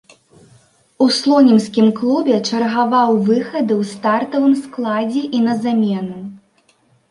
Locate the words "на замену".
5.47-6.19